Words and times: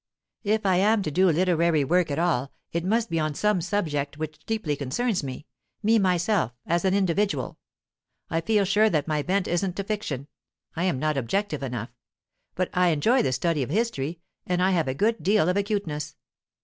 If 0.43 0.65
I 0.65 0.77
am 0.77 1.03
to 1.03 1.11
do 1.11 1.29
literary 1.29 1.83
work 1.83 2.09
at 2.09 2.17
all, 2.17 2.51
it 2.71 2.83
must 2.83 3.11
be 3.11 3.19
on 3.19 3.35
some 3.35 3.61
subject 3.61 4.17
which 4.17 4.43
deeply 4.47 4.75
concerns 4.75 5.21
me 5.21 5.45
me 5.83 5.99
myself, 5.99 6.53
as 6.65 6.83
an 6.85 6.95
individual. 6.95 7.59
I 8.27 8.41
feel 8.41 8.65
sure 8.65 8.89
that 8.89 9.07
my 9.07 9.21
bent 9.21 9.47
isn't 9.47 9.75
to 9.75 9.83
fiction; 9.83 10.27
I 10.75 10.85
am 10.85 10.97
not 10.97 11.17
objective 11.17 11.61
enough. 11.61 11.91
But 12.55 12.71
I 12.73 12.87
enjoy 12.87 13.21
the 13.21 13.31
study 13.31 13.61
of 13.61 13.69
history, 13.69 14.19
and 14.47 14.59
I 14.59 14.71
have 14.71 14.87
a 14.87 14.95
good 14.95 15.21
deal 15.21 15.47
of 15.47 15.55
acuteness. 15.55 16.15